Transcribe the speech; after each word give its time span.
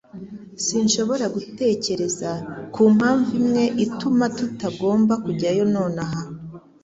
Sinshobora 0.65 1.25
gutekereza 1.35 2.29
kumpamvu 2.73 3.31
imwe 3.41 3.63
ituma 3.85 4.25
tutagomba 4.37 5.13
kujyayo 5.23 5.63
nonaha. 5.75 6.21